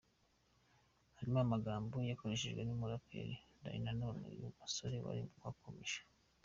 harimo 1.17 1.39
amagambo 1.45 1.95
yakoreshejwe 2.09 2.61
numuraperi 2.63 3.35
Dany 3.61 3.79
Nanone, 3.85 4.23
uyu 4.33 4.47
musore 4.59 4.95
wari 5.05 5.21
wakomeje. 5.43 5.99